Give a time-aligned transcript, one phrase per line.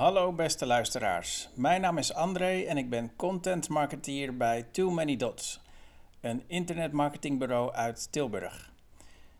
[0.00, 5.16] Hallo beste luisteraars, mijn naam is André en ik ben content marketeer bij Too Many
[5.16, 5.60] Dots,
[6.20, 8.72] een internetmarketingbureau uit Tilburg.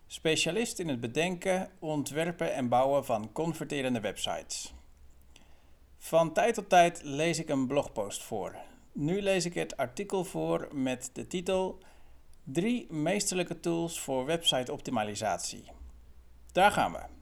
[0.07, 4.75] Specialist in het bedenken, ontwerpen en bouwen van converterende websites.
[5.99, 8.57] Van tijd tot tijd lees ik een blogpost voor.
[8.93, 11.79] Nu lees ik het artikel voor met de titel
[12.45, 15.65] 3 meesterlijke tools voor website optimalisatie.
[16.53, 17.20] Daar gaan we.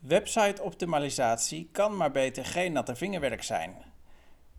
[0.00, 3.76] Website-optimalisatie kan maar beter geen natte vingerwerk zijn.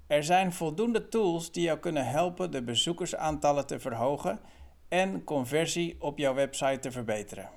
[0.08, 4.40] Er zijn voldoende tools die jou kunnen helpen de bezoekersaantallen te verhogen
[4.88, 7.50] en conversie op jouw website te verbeteren.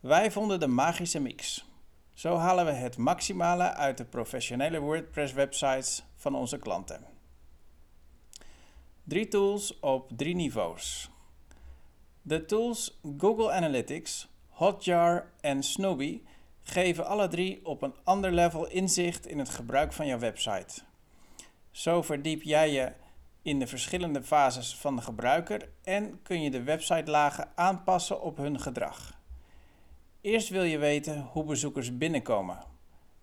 [0.00, 1.68] Wij vonden de magische mix.
[2.12, 7.04] Zo halen we het maximale uit de professionele WordPress-websites van onze klanten.
[9.02, 11.10] Drie tools op drie niveaus.
[12.22, 16.22] De tools Google Analytics, Hotjar en Snoopy
[16.64, 20.82] geven alle drie op een ander level inzicht in het gebruik van jouw website.
[21.70, 22.92] Zo verdiep jij je
[23.42, 28.60] in de verschillende fases van de gebruiker en kun je de websitelagen aanpassen op hun
[28.60, 29.20] gedrag.
[30.20, 32.58] Eerst wil je weten hoe bezoekers binnenkomen,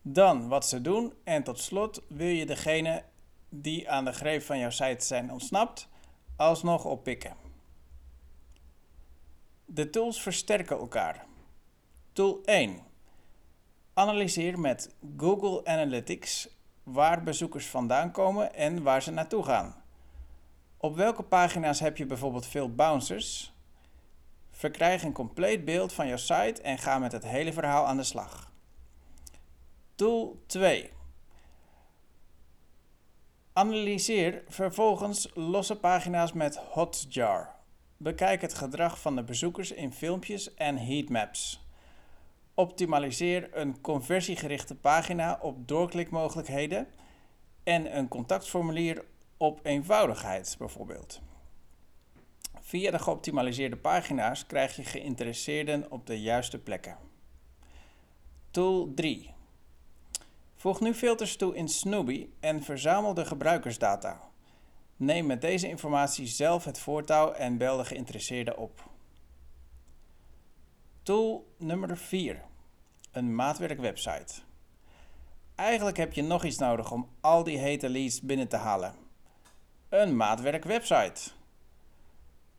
[0.02, 3.04] dan wat ze doen en tot slot wil je degene
[3.50, 5.90] die aan de greep van jouw site zijn ontsnapt
[6.36, 7.36] alsnog oppikken.
[9.66, 11.26] De tools versterken elkaar.
[12.14, 12.90] Tool 1
[14.02, 16.50] Analyseer met Google Analytics
[16.84, 19.84] waar bezoekers vandaan komen en waar ze naartoe gaan.
[20.78, 23.54] Op welke pagina's heb je bijvoorbeeld veel bouncers?
[24.52, 28.04] Verkrijg een compleet beeld van jouw site en ga met het hele verhaal aan de
[28.04, 28.52] slag.
[29.96, 30.92] Tool 2.
[33.54, 37.56] Analyseer vervolgens losse pagina's met Hotjar.
[37.98, 41.70] Bekijk het gedrag van de bezoekers in filmpjes en heatmaps.
[42.62, 46.88] Optimaliseer een conversiegerichte pagina op doorklikmogelijkheden
[47.64, 49.06] en een contactformulier
[49.38, 51.22] op eenvoudigheid bijvoorbeeld.
[52.60, 56.98] Via de geoptimaliseerde pagina's krijg je geïnteresseerden op de juiste plekken.
[58.52, 59.34] Tool 3.
[60.56, 64.22] Voeg nu filters toe in Snoopy en verzamel de gebruikersdata.
[64.96, 68.90] Neem met deze informatie zelf het voortouw en bel de geïnteresseerden op.
[71.04, 72.50] Tool nummer 4.
[73.12, 74.34] Een maatwerkwebsite.
[75.56, 78.96] Eigenlijk heb je nog iets nodig om al die hete leads binnen te halen.
[79.90, 81.32] Een maatwerkwebsite.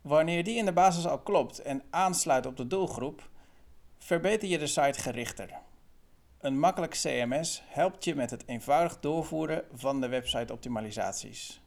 [0.01, 3.29] Wanneer die in de basis al klopt en aansluit op de doelgroep,
[3.97, 5.49] verbeter je de site gerichter.
[6.39, 11.62] Een makkelijk CMS helpt je met het eenvoudig doorvoeren van de website optimalisaties.